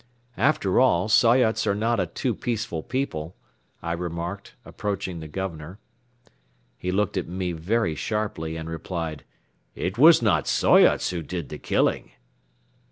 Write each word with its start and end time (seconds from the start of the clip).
"After 0.39 0.79
all, 0.79 1.07
Soyots 1.09 1.67
are 1.67 1.75
not 1.75 1.99
a 1.99 2.07
too 2.07 2.33
peaceful 2.33 2.81
people," 2.81 3.35
I 3.83 3.91
remarked, 3.93 4.55
approaching 4.65 5.19
the 5.19 5.27
Governor. 5.27 5.77
He 6.75 6.91
looked 6.91 7.17
at 7.17 7.27
me 7.27 7.51
very 7.51 7.93
sharply 7.93 8.55
and 8.57 8.67
replied: 8.67 9.25
"It 9.75 9.99
was 9.99 10.23
not 10.23 10.47
Soyots 10.47 11.11
who 11.11 11.21
did 11.21 11.49
the 11.49 11.59
killing." 11.59 12.13